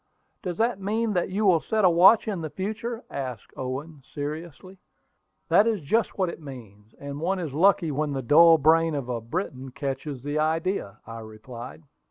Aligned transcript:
"Does 0.41 0.57
that 0.57 0.81
mean 0.81 1.13
that 1.13 1.29
you 1.29 1.45
will 1.45 1.59
set 1.61 1.85
a 1.85 1.89
watch 1.91 2.27
in 2.27 2.41
the 2.41 2.49
future?" 2.49 3.03
asked 3.11 3.51
Owen, 3.55 4.01
seriously. 4.15 4.79
"That 5.47 5.67
is 5.67 5.79
just 5.81 6.17
what 6.17 6.29
it 6.29 6.41
means: 6.41 6.95
and 6.99 7.21
one 7.21 7.37
is 7.37 7.53
lucky 7.53 7.91
when 7.91 8.11
the 8.13 8.23
dull 8.23 8.57
brain 8.57 8.95
of 8.95 9.09
a 9.09 9.21
Briton 9.21 9.69
catches 9.69 10.23
the 10.23 10.39
idea," 10.39 10.97
I 11.05 11.19
replied. 11.19 11.83